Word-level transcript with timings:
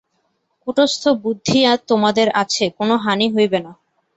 কূটস্থ 0.67 1.03
বুদ্ধি 1.23 1.59
তোমাদের 1.89 2.27
আছে, 2.41 2.65
কোন 2.77 2.89
হানি 3.05 3.27
হইবে 3.35 3.59
না। 3.65 3.71